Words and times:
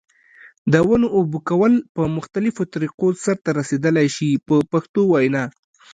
د 0.71 0.73
ونو 0.87 1.07
اوبه 1.17 1.39
کول 1.49 1.73
په 1.95 2.03
مختلفو 2.17 2.63
طریقو 2.73 3.07
سرته 3.23 3.49
رسیدلای 3.59 4.07
شي 4.15 4.29
په 4.47 4.55
پښتو 4.71 5.01
وینا. 5.11 5.43